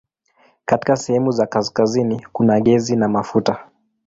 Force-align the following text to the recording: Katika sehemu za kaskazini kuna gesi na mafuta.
Katika 0.65 0.95
sehemu 0.95 1.31
za 1.31 1.45
kaskazini 1.47 2.27
kuna 2.33 2.59
gesi 2.61 2.95
na 2.95 3.07
mafuta. 3.07 3.67